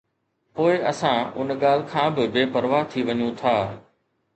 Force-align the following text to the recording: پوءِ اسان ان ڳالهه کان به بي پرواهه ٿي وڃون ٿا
پوءِ 0.53 0.75
اسان 0.91 1.19
ان 1.37 1.47
ڳالهه 1.61 1.87
کان 1.91 2.07
به 2.15 2.23
بي 2.33 2.43
پرواهه 2.53 2.89
ٿي 2.91 3.01
وڃون 3.07 3.31
ٿا 3.39 3.55